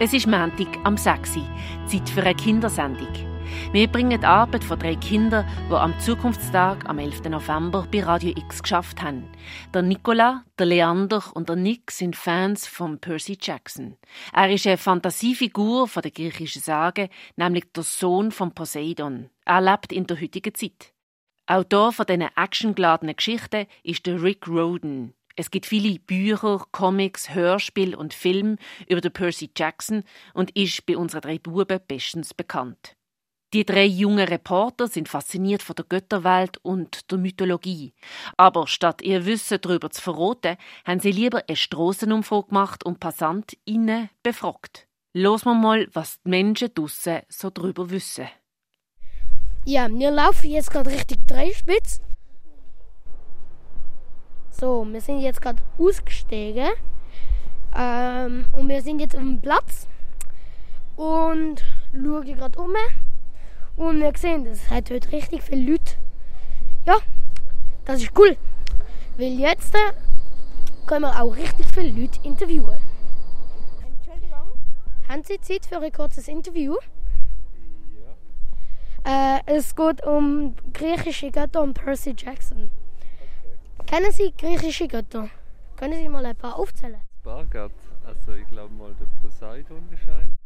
[0.00, 1.38] Es ist Montag am 6.
[1.38, 1.48] Uhr,
[1.86, 3.12] Zeit für eine Kindersendung.
[3.72, 7.24] Wir bringen die Arbeit von drei Kindern, die am Zukunftstag am 11.
[7.24, 9.28] November bei Radio X geschafft haben.
[9.74, 13.96] Der Nicola, der Leander und der Nick sind Fans von Percy Jackson.
[14.32, 19.30] Er ist eine Fantasiefigur von der griechischen Sage, nämlich der Sohn von Poseidon.
[19.44, 20.92] Er lebt in der heutigen Zeit.
[21.46, 25.14] Autor von diesen actiongeladenen Geschichten ist der Rick Roden.
[25.38, 28.56] Es gibt viele Bücher, Comics, Hörspiele und Filme
[28.88, 30.02] über den Percy Jackson
[30.34, 32.96] und ist bei unseren drei Buben bestens bekannt.
[33.54, 37.94] Die drei jungen Reporter sind fasziniert von der Götterwelt und der Mythologie.
[38.36, 44.10] Aber statt ihr Wissen darüber zu verraten, haben sie lieber eine Strassenumfrage gemacht und PassantInnen
[44.24, 44.88] befragt.
[45.14, 48.26] Los wir mal, was die Menschen draussen so darüber wissen.
[49.64, 52.00] Ja, wir laufen jetzt gerade Richtung Dreispitz
[54.58, 56.70] so, wir sind jetzt gerade ausgestiegen.
[57.76, 59.86] Ähm, und wir sind jetzt auf dem Platz.
[60.96, 62.74] Und schauen gerade um.
[63.76, 65.94] Und wir sehen, es hat heute richtig viele Leute.
[66.84, 66.96] Ja,
[67.84, 68.36] das ist cool.
[69.16, 69.92] Weil jetzt äh,
[70.86, 72.78] können wir auch richtig viele Leute interviewen.
[73.80, 74.52] Entschuldigung.
[75.08, 76.74] Haben Sie Zeit für ein kurzes Interview?
[79.04, 79.36] Ja.
[79.36, 82.70] Äh, es geht um griechische Götter und Percy Jackson.
[83.88, 85.30] Kennen Sie griechische Götter?
[85.76, 87.00] Können Sie mal ein paar aufzählen?
[87.24, 87.72] Bargott,
[88.04, 90.38] also ich glaube mal der Poseidon wahrscheinlich.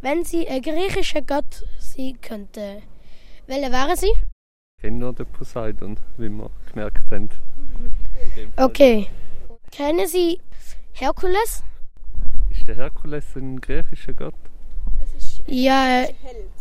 [0.00, 2.82] Wenn Sie ein griechischer Gott sein könnten,
[3.46, 4.10] welcher wären Sie?
[4.10, 7.30] Ich kenne nur den Poseidon, wie wir gemerkt haben.
[8.56, 9.06] Okay.
[9.70, 10.40] Kennen Sie
[10.94, 11.62] Herkules?
[12.50, 14.34] Ist der Herkules ein griechischer Gott?
[15.46, 16.06] Ja,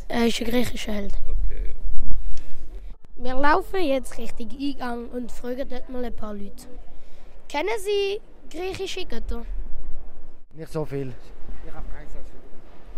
[0.07, 1.17] er ist ein griechischer Held.
[3.21, 6.67] Wir laufen jetzt Richtung Eingang und fragen dort mal ein paar Leute.
[7.49, 9.45] Kennen Sie griechische Götter?
[10.53, 11.11] Nicht so viel.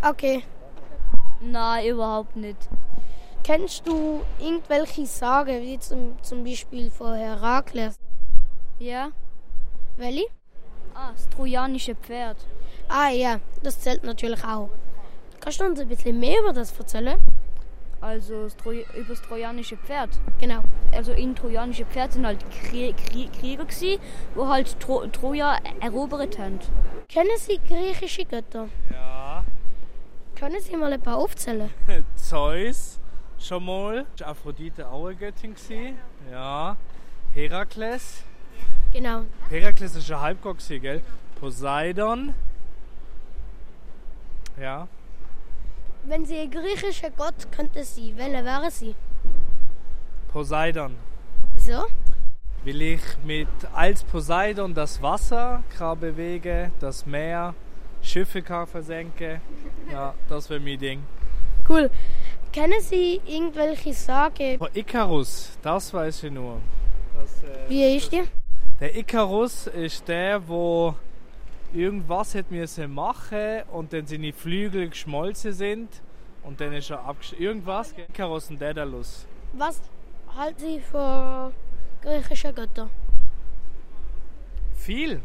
[0.00, 0.44] Okay.
[1.40, 2.68] Nein, überhaupt nicht.
[3.42, 7.96] Kennst du irgendwelche Sagen, wie zum, zum Beispiel von Herakles?
[8.78, 9.10] Ja.
[9.96, 10.26] Welche?
[10.94, 12.36] Ah, das trojanische Pferd.
[12.86, 14.70] Ah ja, das zählt natürlich auch.
[15.40, 17.18] Kannst du uns ein bisschen mehr über das erzählen?
[18.12, 18.48] Also
[18.94, 20.10] über das trojanische Pferd.
[20.38, 20.62] Genau.
[20.92, 24.00] Also in trojanische Pferd sind halt Krie Krie Krieger gewesen,
[24.34, 26.58] wo halt Tro Troja erobert haben.
[27.08, 28.68] Kennen Sie griechische Götter?
[28.90, 29.44] Ja.
[30.36, 31.70] Können Sie mal ein paar aufzählen?
[32.16, 33.00] Zeus
[33.38, 34.06] schon mal.
[34.24, 35.98] Aphrodite auch eine Göttin gewesen.
[36.30, 36.76] Ja.
[37.34, 38.24] Herakles.
[38.92, 39.22] Genau.
[39.48, 41.02] Herakles ist ein Halbgott gell?
[41.40, 42.34] Poseidon.
[44.60, 44.86] Ja.
[46.04, 48.94] Wenn Sie ein griechischer Gott könnte Sie, welcher wäre Sie?
[50.32, 50.96] Poseidon.
[51.54, 51.84] Wieso?
[52.64, 57.54] Will ich mit als Poseidon das Wasser kann bewegen, das Meer,
[58.02, 59.40] Schiffe kann versenken.
[59.92, 61.02] Ja, das wäre mein Ding.
[61.68, 61.88] Cool.
[62.52, 64.58] Kennen Sie irgendwelche Sagen?
[64.58, 66.60] Von Icarus, das weiß ich nur.
[67.14, 68.22] Das, äh, Wie ist die?
[68.80, 70.96] Der Icarus ist der, wo
[71.74, 76.02] irgendwas hat müssen machen und dann seine Flügel geschmolzen sind
[76.42, 77.42] und dann ist er abgeschlossen.
[77.42, 79.26] Irgendwas, Icarus und Daedalus.
[79.54, 79.80] Was
[80.36, 81.52] halten Sie für
[82.02, 82.90] griechische Götter?
[84.76, 85.20] Viel.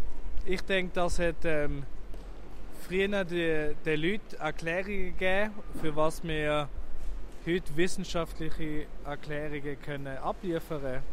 [0.46, 1.84] Ich denke, das hat ähm,
[2.82, 6.70] früher den Leuten Erklärungen gegeben, für was wir
[7.46, 11.04] heute wissenschaftliche Erklärungen können abliefern können.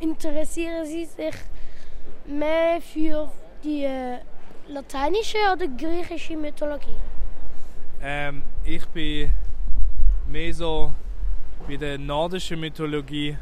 [0.00, 1.34] Interessieren Sie sich
[2.26, 3.30] mehr für
[3.64, 4.18] die äh,
[4.68, 6.96] lateinische oder griechische Mythologie?
[8.02, 9.30] Ähm, ich bin
[10.28, 10.92] mehr so
[11.66, 13.36] bei der nordischen Mythologie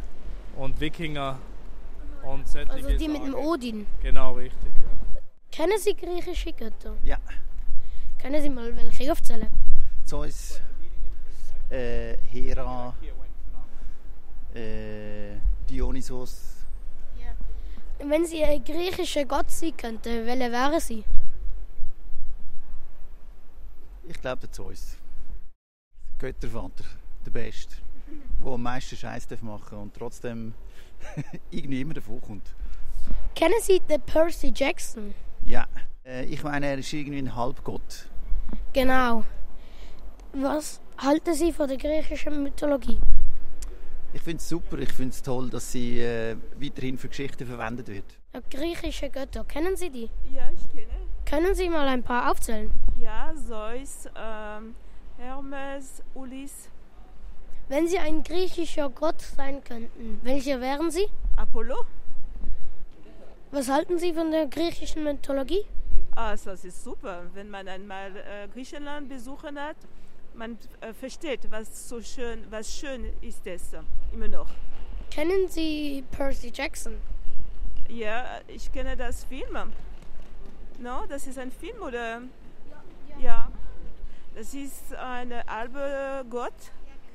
[0.57, 1.39] und Wikinger
[2.23, 3.87] und Also die mit dem Odin?
[4.03, 4.71] Genau, richtig.
[4.81, 5.21] Ja.
[5.51, 6.95] Kennen Sie griechische Götter?
[7.03, 7.19] Ja.
[8.21, 9.49] Können Sie mal welche aufzählen?
[10.05, 10.61] Zeus,
[11.71, 12.95] äh, Hera,
[14.55, 15.37] äh,
[15.69, 16.62] Dionysos,
[18.09, 21.05] wenn Sie ein griechischer Gott sein könnten, welcher wären Sie?
[24.09, 24.97] Ich glaube der Zeus.
[26.19, 26.85] Göttervater,
[27.25, 27.77] der Beste.
[28.45, 30.55] Der am meisten Scheiß machen und trotzdem
[31.51, 32.55] irgendwie immer davon kommt.
[33.35, 35.15] Kennen Sie den Percy Jackson?
[35.45, 35.67] Ja.
[36.05, 38.09] Äh, ich meine, er ist irgendwie ein Halbgott.
[38.73, 39.25] Genau.
[40.33, 42.99] Was halten Sie von der griechischen Mythologie?
[44.15, 47.89] Ich finde es super, ich finde es toll, dass sie äh, weiterhin für Geschichten verwendet
[47.89, 48.05] wird.
[48.51, 50.11] Griechische Götter, kennen Sie die?
[50.35, 50.93] Ja, ich kenne.
[51.25, 52.71] Können Sie mal ein paar aufzählen?
[53.01, 54.75] Ja, Zeus, ähm,
[55.17, 56.69] Hermes, Ulis.
[57.69, 61.07] Wenn Sie ein griechischer Gott sein könnten, welcher wären Sie?
[61.37, 61.87] Apollo.
[63.51, 65.65] Was halten Sie von der griechischen Mythologie?
[66.15, 69.77] Also, das ist super, wenn man einmal äh, Griechenland besuchen hat.
[70.35, 73.81] Man äh, versteht, was so schön, was schön ist es äh,
[74.13, 74.49] immer noch.
[75.11, 76.97] Kennen Sie Percy Jackson?
[77.89, 79.73] Ja, ich kenne das Film.
[80.79, 82.23] No, das ist ein Film oder?
[83.21, 83.51] Ja.
[84.35, 86.55] Das ist ein halber Gott,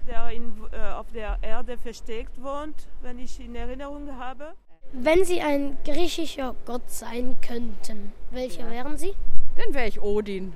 [0.07, 4.53] der in, äh, auf der Erde versteckt wohnt, wenn ich in Erinnerung habe.
[4.93, 9.15] Wenn Sie ein griechischer Gott sein könnten, welcher wären Sie?
[9.55, 10.53] Dann wäre ich Odin.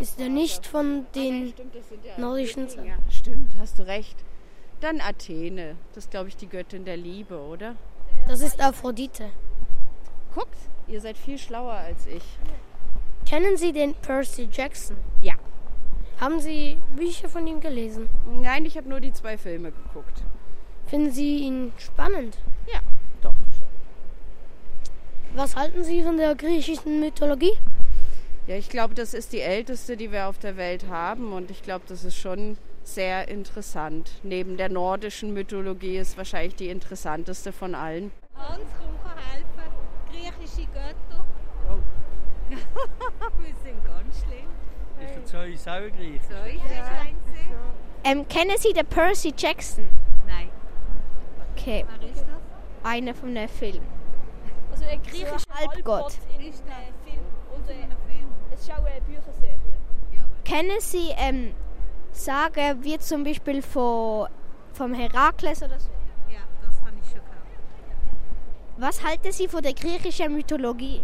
[0.00, 1.52] Ist er nicht von den
[2.16, 2.86] nordischen Sagen?
[2.86, 4.16] Ja, stimmt, hast du recht.
[4.80, 5.76] Dann Athene.
[5.94, 7.76] Das ist, glaube ich, die Göttin der Liebe, oder?
[8.26, 9.30] Das ist Aphrodite.
[10.34, 10.56] Guckt,
[10.86, 12.22] ihr seid viel schlauer als ich.
[13.28, 14.96] Kennen Sie den Percy Jackson?
[15.22, 15.34] Ja.
[16.20, 18.08] Haben Sie Bücher von ihm gelesen?
[18.40, 20.22] Nein, ich habe nur die zwei Filme geguckt.
[20.86, 22.38] Finden Sie ihn spannend?
[22.72, 22.80] Ja,
[23.22, 23.34] doch.
[25.34, 27.56] Was halten Sie von der griechischen Mythologie?
[28.46, 31.32] Ja, ich glaube, das ist die älteste, die wir auf der Welt haben.
[31.32, 34.10] Und ich glaube, das ist schon sehr interessant.
[34.24, 38.10] Neben der nordischen Mythologie ist wahrscheinlich die interessanteste von allen.
[38.34, 39.72] Hans, komm helfen.
[40.10, 41.24] Griechische Götter.
[42.50, 44.48] Wir sind ganz schlimm.
[45.00, 46.20] Ist der Zeus auch Griech?
[46.22, 47.54] Zeus ist ein See.
[48.04, 49.86] Ähm, kennen Sie den Percy Jackson?
[50.26, 50.50] Nein.
[51.56, 52.28] Okay, Wer ist das?
[52.82, 53.86] einer von den Filmen.
[54.70, 56.14] Also ein griechischer Halbgott.
[56.38, 56.74] in Ist der
[57.04, 57.24] Film.
[57.54, 57.66] Und
[58.54, 59.58] es ist auch eine Bücherserie.
[60.44, 61.54] Kennen Sie ähm,
[62.12, 64.28] Sagen wie zum Beispiel von,
[64.74, 65.88] vom Herakles oder so?
[66.30, 68.76] Ja, das habe ich schon gehört.
[68.76, 71.02] Was halten Sie von der griechischen Mythologie?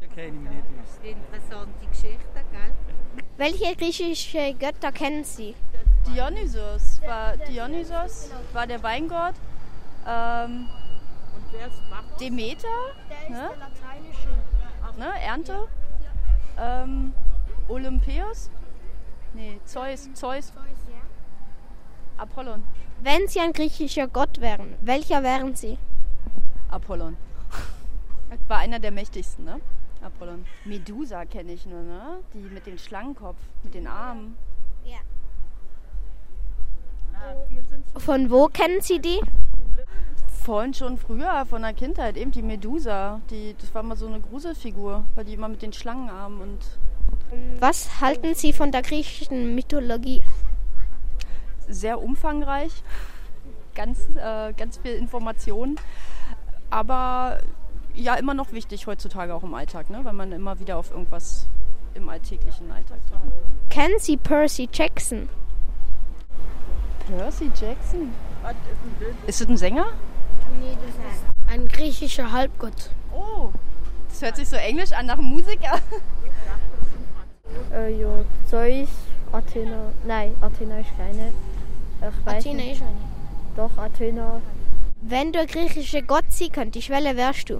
[0.00, 0.98] Da kenne ich mich nicht aus.
[1.04, 3.24] Interessante Geschichte, gell?
[3.36, 5.54] Welche griechische Götter kennen Sie?
[6.08, 9.34] Dionysos war, Dionysos war der Weingott.
[10.04, 10.68] Ähm,
[11.36, 12.16] Und wer ist Bacchus?
[12.18, 12.68] Demeter,
[13.28, 13.50] ne?
[13.56, 14.28] lateinische.
[14.98, 15.22] ne?
[15.22, 15.68] Ernte.
[16.58, 17.12] Ähm,
[17.68, 18.50] Olympios.
[19.34, 20.52] Nee, Zeus, Zeus.
[22.16, 22.62] Apollon.
[23.02, 25.78] Wenn Sie ein griechischer Gott wären, welcher wären Sie?
[26.68, 27.16] Apollon.
[28.48, 29.60] War einer der mächtigsten, ne?
[30.02, 30.44] Apollon.
[30.64, 32.18] Medusa kenne ich nur, ne?
[32.34, 34.36] Die mit dem Schlangenkopf, mit den Armen.
[37.98, 39.20] Von wo kennen Sie die?
[40.44, 43.20] Vorhin schon früher, von der Kindheit, eben die Medusa.
[43.30, 46.58] Die, das war mal so eine Gruselfigur, weil die immer mit den Schlangenarmen und
[47.60, 50.22] Was halten Sie von der griechischen Mythologie?
[51.68, 52.72] sehr umfangreich.
[53.74, 55.76] Ganz, äh, ganz viel Information.
[56.70, 57.40] Aber
[57.94, 60.00] ja, immer noch wichtig heutzutage auch im Alltag, ne?
[60.04, 61.46] weil man immer wieder auf irgendwas
[61.94, 63.32] im alltäglichen Alltag dran.
[63.70, 65.28] Kennen Sie Percy Jackson?
[67.06, 68.12] Percy Jackson.
[69.26, 69.86] Ist das ein Sänger?
[70.60, 72.90] Nee, das ist ein griechischer Halbgott.
[73.12, 73.50] Oh,
[74.08, 75.78] das hört sich so englisch an nach einem Musiker.
[77.70, 78.88] Äh, ja, Zeus,
[79.30, 79.92] Athena.
[80.06, 81.32] Nein, Athena ist keine.
[82.00, 82.72] Ich weiß Athena nicht.
[82.72, 82.96] ist eine.
[83.56, 84.40] Doch, Athena.
[85.02, 87.56] Wenn du ein griechischer Gott sein könntest, welcher wärst du?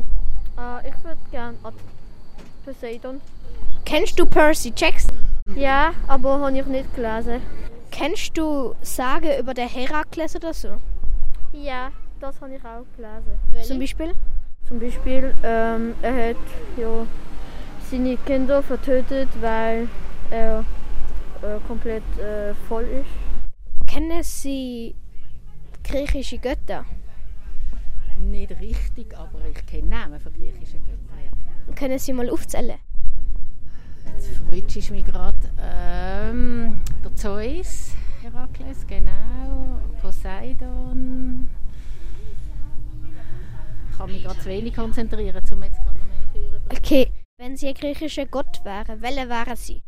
[0.59, 1.75] Äh, ich würde gern At
[2.65, 3.21] Poseidon.
[3.85, 5.17] Kennst du Percy Jackson?
[5.57, 7.43] Ja, aber habe ich nicht gelesen.
[7.91, 10.69] Kennst du Sagen über den Herakles oder so?
[11.53, 11.91] Ja,
[12.23, 13.39] das habe ich auch gelesen.
[13.65, 14.15] Zum Beispiel?
[14.69, 16.37] Zum Beispiel, ähm, er hat
[16.77, 17.07] ja
[17.91, 19.89] seine Kinder vertötet, weil
[20.31, 20.65] er
[21.43, 23.89] äh, komplett äh, voll ist.
[23.89, 24.95] Kennen Sie
[25.83, 26.85] griechische Götter?
[28.21, 31.19] Nicht richtig, aber ich kenne Namen von griechischen Göttern.
[31.67, 31.75] Ja.
[31.75, 32.79] Können Sie mal aufzählen?
[34.07, 35.37] Jetzt frutschst du mich gerade.
[35.61, 39.81] Ähm, der Zeus, Herakles, genau.
[40.01, 41.49] Poseidon.
[44.05, 46.63] Ich kann mich gerade zu wenig konzentrieren, um jetzt gerade noch mehr zu hören.
[46.77, 49.83] Okay, wenn Sie ein griechischer Gott wären, welcher wären Sie?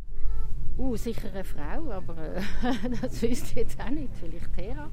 [0.77, 2.43] Uh, sicher eine Frau, aber äh,
[3.03, 4.11] das wüsste ich jetzt auch nicht.
[4.21, 4.91] Vielleicht Hera.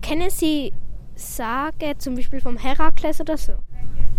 [0.00, 0.72] Kennen Sie
[1.16, 3.52] Sagen zum Beispiel vom Herakles oder so?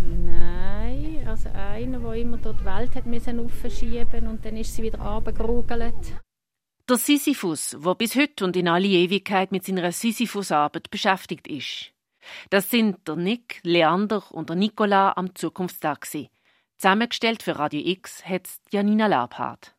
[0.01, 4.83] Nein, also einer, der immer dort die Welt hat müssen aufschieben und dann ist sie
[4.83, 5.93] wieder runtergerugelt.
[6.87, 11.91] Der Sisyphus, der bis heute und in alle Ewigkeit mit seiner Sisyphus-Arbeit beschäftigt ist.
[12.49, 16.07] Das sind der Nick, Leander und der Nicola am Zukunftstag.
[16.77, 19.74] Zusammengestellt für Radio X hat Janina Labhardt.